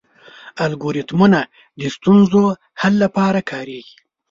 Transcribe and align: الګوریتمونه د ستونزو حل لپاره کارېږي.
الګوریتمونه 0.65 1.39
د 1.79 1.81
ستونزو 1.95 2.43
حل 2.79 2.93
لپاره 3.03 3.39
کارېږي. 3.51 3.95